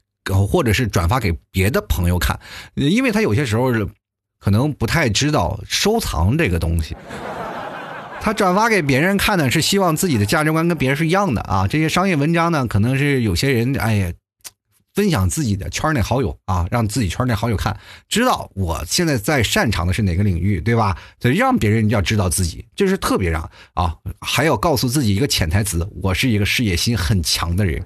[0.52, 2.39] 或者是转发给别的朋友看，
[2.74, 3.72] 因为他有些时候
[4.39, 6.96] 可能不太知道收藏这个东西。
[8.21, 11.67] 他转发给别人看呢，是希望自己的价值观跟别人是一样的啊。
[11.67, 14.12] 这些商业文章呢，可能是有些人哎呀，
[14.93, 20.97] 分享自己的圈内好友啊，让自己圈内好友看，知道我现在在擅长的是哪个领域，对吧？
[21.19, 23.41] 所以让别人要知道自己，这是特别让
[23.73, 27.82] 啊，还要告诉自己一个潜台词：我是一个事业心很强的人。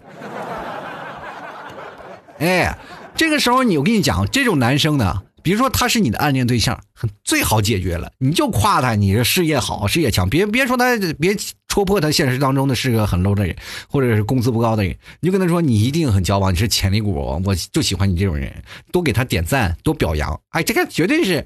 [2.39, 2.77] 哎，
[3.15, 5.21] 这个时候你我跟你讲，这种男生呢。
[5.43, 6.81] 比如说他是你的暗恋对象，
[7.23, 11.35] 最好解决了，你就夸他，你的事业好，事业强，别别说他，别
[11.67, 13.55] 戳破他现实当中的是个很 low 的人，
[13.89, 18.51] 或者是工资不高的人，你就跟他说你一定很交往，你是潜力股，我就喜欢你这种人，
[18.91, 21.45] 多给他点赞，多表扬，哎，这个绝对是，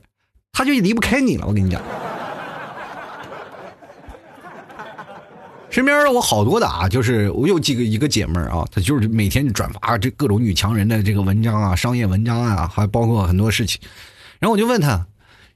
[0.52, 1.82] 他就离不开你了，我跟你讲。
[5.78, 13.80] 身边我好多的啊，就是我有几个一个姐妹儿啊，她就是每天转发这各种女强人的这个文章啊，商业文章啊，还包括很多事情。
[14.40, 15.06] 然后我就问她：“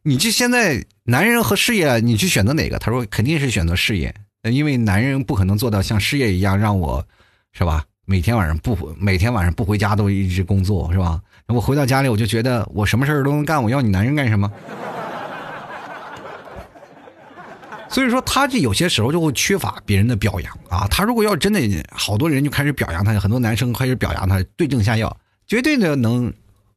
[0.06, 7.04] 你这现在男人和事业，你去选择哪个？”她说：“肯定是选择事业，因为男人不可能做到像事业一样让我，
[7.54, 7.84] 是吧？
[8.06, 11.20] 每天晚上不每天晚上不回家都一直工作，是吧？
[11.48, 14.48] 我回到家里我就觉得我什么事儿都能干，我要你男人干什么？”
[17.92, 20.88] 所以说，他这有些时候就会缺乏别人的表扬啊。
[20.90, 21.60] 他如果要真的
[21.92, 26.32] 好多人就开始表扬他，很多男生开始表扬他，对症下药，绝对的能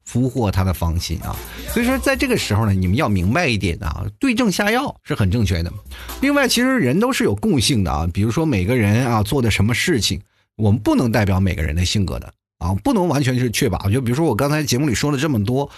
[0.04, 1.36] 俘获他的芳心啊。
[1.68, 5.72] 所以说，在这个时候呢，你们要明白一点啊，对症下药是很正确的。
[6.20, 10.20] 另外，其实人都是有共性的啊，比如说每个人啊做的什么事情，
[10.56, 13.88] 我们不能代表每个人的性格的啊，不能完全是确保。
[13.88, 15.70] 就比如说我刚才节目里说了这么多。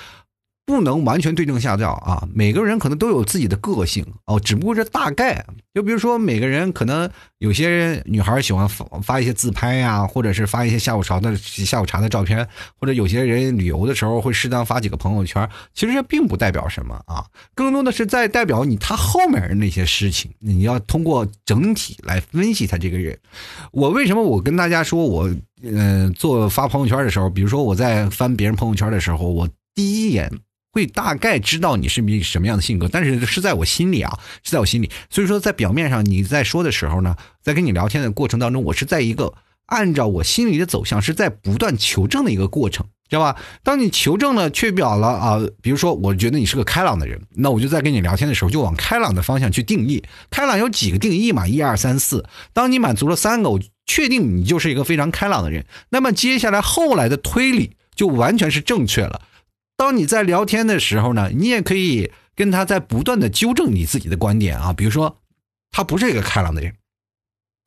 [0.67, 5.47] 不能完全对症下药啊，每个人可能都有自己的个性哦，只不过是大概。
[5.73, 12.49] 就比如说，每个人可能有些女孩喜欢发发一些自拍呀，或者是发一些下午茶的下午茶的照片，
[12.81, 15.49] 或者有些人旅游的时候会适当发几个朋友圈。
[15.73, 17.25] 其实这并不代表什么啊，
[17.55, 20.33] 更多的是在代表你他后面的那些事情。
[20.41, 23.17] 你要通过整体来分析他这个人。
[23.71, 25.31] 我为什么我跟大家说我
[25.63, 30.29] 嗯做发朋友圈的时候，比如说我在翻别人朋友圈的时候，我第一眼。
[30.77, 34.91] 会大概知道你是一什么样的性格，但是是在我心里啊，是在我心里。
[35.09, 39.33] 所以说，在表面上你在说的时候呢，在跟你聊天的过程当中，我是在一个
[39.65, 43.41] 按照我心里的走向，是在不断求证的一个过程，知道吧？
[43.63, 50.05] 当你求证了，确表了啊，比如说我觉得你是个开朗的人，那我就在跟你聊天的时候，就往开朗的方向去定义。
[50.29, 51.49] 开朗有几个定义嘛？
[51.49, 52.27] 一二三四。
[52.53, 55.65] 当你满足了三个，我确定你就是一个非常开朗的人。
[55.89, 59.23] 那么接下来后来的推理就完全是正确了。
[59.77, 64.73] 当你在聊天的时候呢，你也可以跟他在不断的纠正你自己的观点啊。
[64.73, 65.19] 比如说，
[65.71, 66.75] 他不是一个开朗的人，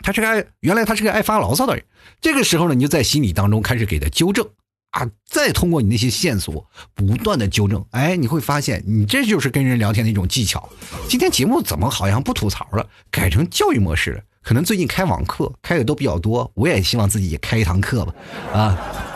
[0.04, 1.86] 他是个爱原来他是个爱发牢骚的人。
[2.20, 4.48] 这个时候呢，你就在心里当中开始给他纠正
[4.90, 7.86] 啊，再通过你那些线索不断的纠正。
[7.92, 10.68] 哎，你会发现，你这就是跟人聊天的一种技巧。
[11.08, 14.24] 今天节目怎么好像不吐槽了，改成教育模式了？
[14.42, 18.14] 可能最近开网课开的都比较多，我也希望自己也开一堂课吧，
[18.52, 19.09] 啊。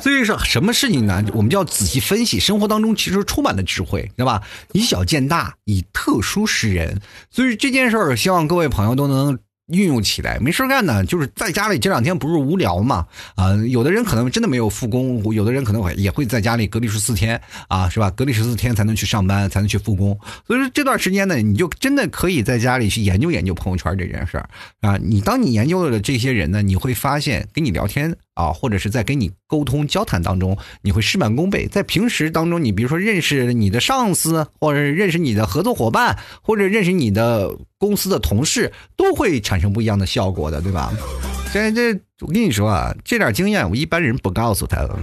[0.00, 1.24] 所以说，什么事情呢？
[1.32, 2.38] 我们就要仔细分析。
[2.40, 4.42] 生活当中其实充满了智慧，对吧？
[4.72, 7.00] 以小见大，以特殊识人。
[7.30, 9.38] 所以这件事儿，希望各位朋友都能。
[9.68, 18.10] 运用起来没事干呢，就是在家里这两天不是无聊嘛啊，有的人可能真的没有复工，有的人可能会也会在家里隔离十四天啊，是吧？
[18.12, 20.18] 隔离十四天才能去上班，才能去复工。
[20.46, 24.48] 所以说这段时间呢，你就真的可以在家里去研究研究朋友圈这件事儿
[24.80, 24.96] 啊。
[24.96, 31.66] 你当你研究了这些人呢，你会发现跟你聊天啊，或者是在跟你沟通交谈当中，你会事半功倍。
[31.66, 37.54] 在平时当中，你比如说认识你的上司，或者认识你的合作伙伴，或者认识你的。
[37.80, 40.92] 公司的同事都会产生不一样的效果的，对吧？
[41.54, 44.98] 这这，我跟你说啊，这点经验我一般人不告诉他的。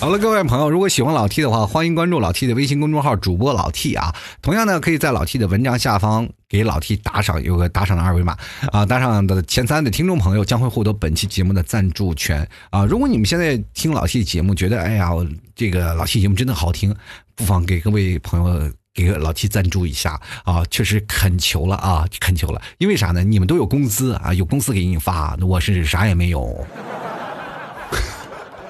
[0.00, 4.14] 好了，各位朋友，如果喜欢老 T 的话，欢迎关注老 T 的微信公众号主播老 T 啊。
[4.40, 8.36] 同样呢，可以在老 T 的文章下方给老 T 打赏，有个打赏的二维码
[8.70, 8.86] 啊。
[8.86, 12.84] 打赏的前三的听众朋友将会获得本期节目的赞助权啊。
[12.84, 15.10] 如果你们现在听老 T 节目，觉得哎呀，
[15.56, 16.94] 这个老 T 节目真的好听，
[17.34, 18.70] 不妨给各位朋友。
[18.94, 20.64] 给老 T 赞助一下啊！
[20.72, 22.60] 确实恳求了啊，恳求了。
[22.78, 23.22] 因为啥呢？
[23.22, 26.66] 你们都有工资啊，有公司给你发，我是啥也没有。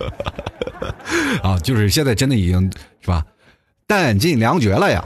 [1.43, 3.25] 啊，就是现在真的已经是吧，
[3.87, 5.05] 弹尽粮绝了呀。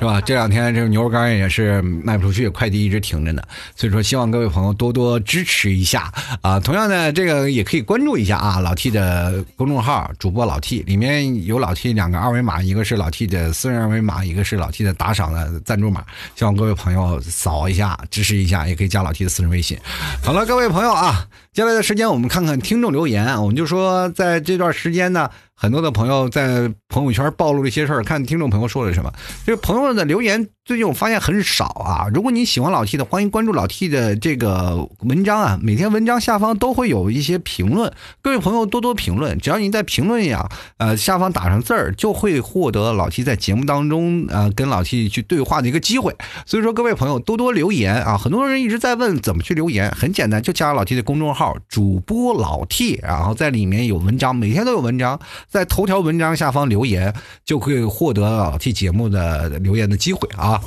[0.00, 0.18] 是吧？
[0.18, 3.42] 这两天这个牛肉干也是卖不出去，快递一直停着呢。
[3.76, 6.10] 所以说，希望各位朋友多多支持一下
[6.40, 6.58] 啊！
[6.58, 16.02] 同样的，这个也可以关注一下啊，老 T 的公众号主播老 T，里面有老 T 两个二维码，一个是老 T 的私人二维码，一个是老 T 的打赏的赞助码。
[16.34, 19.78] 希望各位朋友扫一下支持一下，也可以加老 T 的私人微信。
[20.24, 25.28] 好了，各位朋友啊，接下来的时间我们看看听众留言，我们就说在这段时间呢。
[25.62, 29.12] 很多的朋友在朋友圈暴露了一些事儿，看听众朋友说了什么。
[29.44, 32.06] 这个朋友的留言最近我发现很少啊。
[32.14, 35.58] 如果你喜欢老 T 的，欢迎关注老 T 的这个文章啊。
[35.60, 39.36] 每天文章下方都会有一些评论，各位朋友多多评论。
[39.40, 46.14] 只要你在评论呀，呃下方打上字儿，就会获得老 T 在节目当中呃跟老 T 去对话的一个机会。
[46.46, 48.16] 所以说各位朋友多多留言啊。
[48.16, 55.18] 很多人一直在问怎么去留言，很简单，就加老 T 的公众号主播老 T，然后在里面有文章，每天都有文章。
[55.48, 57.12] 在头条文章下方留言，
[57.44, 60.59] 就会获得老 T 节目的留言的机会啊！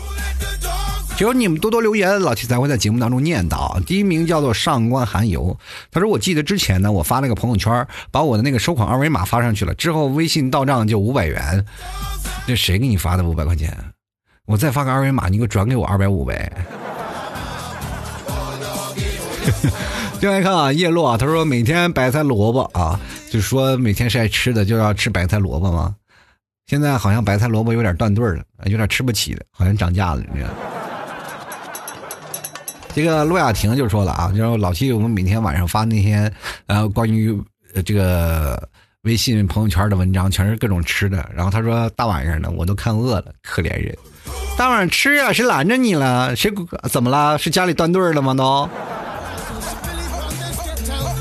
[1.15, 3.79] 只有你们多多留言，老七才会在节目当中念叨。
[3.83, 5.55] 第一名叫做上官寒游，
[5.91, 11.63] 他说：“我记得之前呢，我发了个朋友圈，把我的那个收款二维码发上去了，之后微信到账就五百元。
[12.47, 13.77] 这谁给你发的五百块钱？
[14.47, 16.51] 我再发个二维码，你给我转给我二百五呗。”
[20.19, 25.95] 进来看啊，叶落啊，他说每天白菜萝卜啊，就说每天是爱吃的，就要吃白菜萝卜吗？
[26.65, 30.23] 现在好像白菜萝卜有点断顿了，有点吃不起了，好像涨价了。
[30.33, 30.49] 这个
[32.95, 36.31] 这个陆雅婷就说了啊，就说老七，我们每天晚上发那些
[36.67, 37.37] 呃关于
[37.85, 38.69] 这个
[39.01, 41.29] 微信朋友圈的文章，全是各种吃的。
[41.35, 43.95] 然后他说大晚上的我都看饿了，可怜人。
[44.57, 46.35] 大晚上吃啊，谁拦着你了？
[46.35, 46.51] 谁
[46.89, 47.37] 怎么了？
[47.37, 48.33] 是家里断顿了吗？
[48.33, 48.69] 都？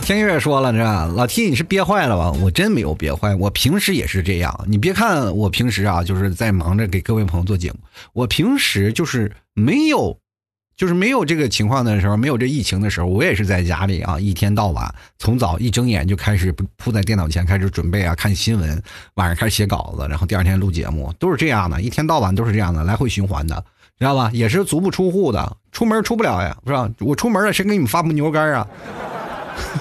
[0.03, 0.79] 天月说了，这
[1.15, 2.33] 老 T 你是憋坏了吧？
[2.43, 4.67] 我真没有憋坏，我平时也是这样。
[4.67, 7.79] 你别看我平时啊，就是在忙着给各位朋友做节目，
[8.13, 10.19] 我平时就是没有
[10.77, 18.83] 就是没有这个情况的时候，没有这疫情的时候，我也是在家里啊，一天到晚，从早一睁眼就开始扑在电脑前，开始准备啊，看新闻，
[19.15, 23.65] 晚上开始写稿子，然后第二天录节目，都是这样的，一天到晚都是这样的，来回循环的，
[23.99, 24.31] 知道吧？
[24.35, 26.91] 也是足不出户的，出门出不了呀，是吧？
[26.99, 28.67] 我出门了，谁给你们发牛肉干啊？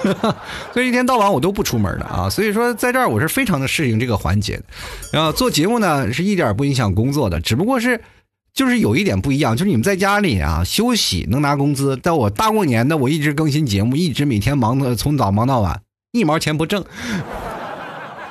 [0.74, 4.62] 所以一天到晚我都不出门的啊，所以说在这儿我是非常的适应这个环节，
[5.12, 8.02] 然后做节目呢是一点不影响工作的，只不过是。
[8.54, 16.84] 就是有一点不一样，就是你们在家里啊休息能拿工资，但我大过年的我一直更新节目，一直每天忙的从早忙到晚，一毛钱不挣。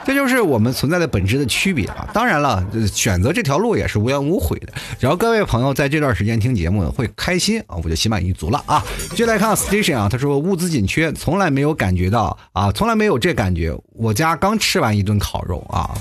[0.05, 2.09] 这就是我们存在的本质的区别啊！
[2.13, 4.73] 当然了，选择这条路也是无怨无悔的。
[4.99, 8.83] 只要各位朋友在这段时间听节目会开心啊，我就心满意足了啊！
[9.11, 13.77] 接下来看 Station 啊，他说物资紧缺，从来没有感觉到啊，从来没有这感觉。
[13.93, 15.95] 我家刚吃完一顿烤肉啊，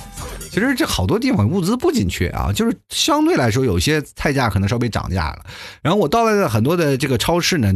[0.50, 5.46] 其实这好多地方物资不紧缺啊，就是相对来说有些菜价可能稍微涨价了。
[5.82, 7.74] 然后我到了很多的这个超市呢，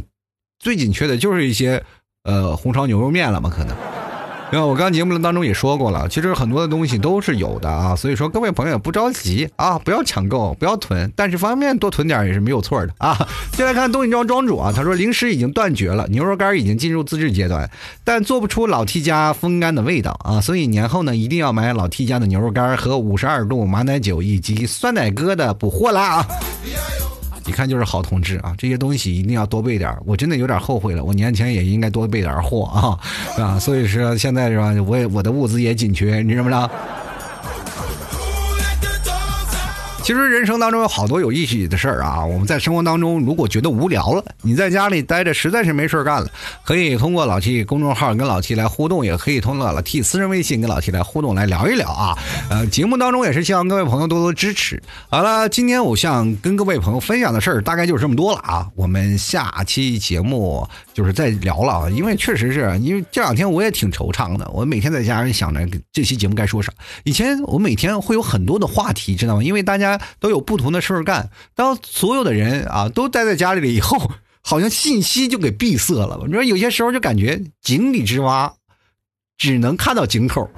[0.57, 1.83] 最紧缺的就是一些
[2.23, 3.75] 呃红烧牛肉面了嘛，可能。
[4.53, 13.17] 因为我刚节目当中也说过了，其实很多的东西都是有的啊，所以说各位朋友不着急啊，不要抢购，不要囤，但是方便面多囤点也是没有错的啊。
[13.57, 17.67] 再来看东影庄庄主啊，他说零食已经断绝了，牛肉干已经进入自制阶段，
[18.03, 26.27] 但做不出老 T 家风干的味道啊，所以年后呢一定要买老 T 家的牛肉干和五十二度马奶酒以及酸奶哥的补货啦啊。
[27.47, 28.53] 一看就是好同志啊！
[28.57, 32.97] 这些东西一定要多备点我真的有点后悔了，我年前也应该多备点货啊，
[33.43, 36.69] 啊，所以说现在是吧，我也我的物资也紧缺，你知不知道？
[40.03, 42.25] 其实人生当中有好多有意思的事儿啊！
[42.25, 46.29] 我们在生活当中，如果觉得无聊了，你在家里待着实在是没事干了，
[46.65, 52.17] 可以通过老 T 公众号跟老 T 来互动，也可以通过老 T 私人微信跟老 T 来互动来聊一聊啊！
[52.49, 54.83] 呃，节目当中也是希望各位朋友多多支持。
[55.09, 58.67] 好了，今天我想跟各位朋友分享的事儿大概就是这么多了啊！
[58.75, 66.71] 我们下期节目就是在聊了啊，因为确实是因为这两天我也挺惆怅的，我每天在家想着这期节目该说啥。
[67.03, 69.43] 以前我每天会有很多的话题，知道吗？
[69.43, 69.99] 因为大家。
[70.19, 71.29] 都有不同的事儿干。
[71.53, 76.17] 当所有的人啊都待在家里了以后， 好像信息就给闭塞了。
[76.25, 78.53] 你说有些时候就感觉井底之蛙，
[79.37, 80.49] 只能看到井口。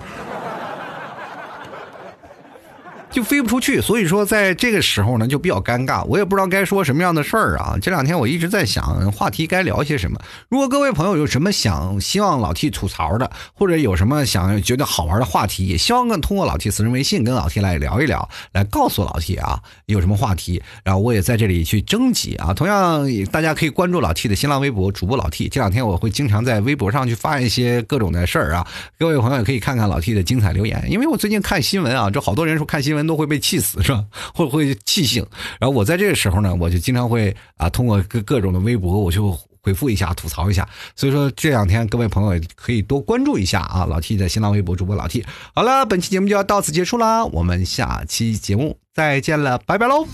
[3.16, 6.04] 就飞不出去，所以说在这个时候呢，就比较尴尬。
[6.04, 7.78] 我也不知道该说什么样的事儿啊。
[7.82, 10.20] 这两天我一直在想话题该聊些什么。
[10.50, 22.54] 如果各位朋友有什么想希望老 T 吐槽的，或者有什么想觉得好玩的话题，也希望跟通过老 T 私人微信跟老 T 来聊一聊，来告诉老 T 啊有什么话题，然后我也在这里去征集啊。
[22.54, 25.48] 同样，大家可以关注老 T 的新浪微博主播老 T。
[25.48, 28.68] 这两天我会经常在微博上去发一些各种的事儿啊。
[29.00, 33.05] 各位朋友也可以看看老 T 的精彩留言，因为我最近看新闻啊，这好多人说看新闻。
[33.06, 34.04] 都会被气死是吧？
[34.34, 35.26] 会不会气醒？
[35.60, 40.68] 然后我在这个时候呢，我就经常会啊，通过各各种的微博，我就回复一下，吐槽一下。
[40.96, 45.26] 所以说这两天各位朋友可以多关注一下啊，老 T 的新浪微博主播老 T。
[45.54, 50.08] 好了，本期节目就要到此结束啦，我们下期节目再见了，拜拜喽。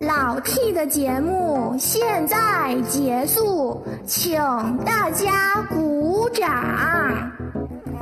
[0.00, 4.38] 老 T 的节目现在结束，请
[4.84, 7.45] 大家鼓掌。